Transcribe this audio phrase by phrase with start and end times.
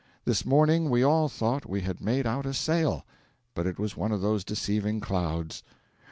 [0.25, 3.05] This morning we all thought we had made out a sail;
[3.53, 5.61] but it was one of those deceiving clouds.